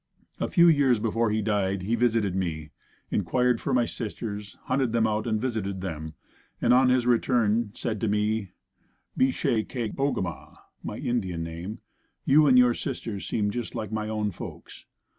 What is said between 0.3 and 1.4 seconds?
A few years before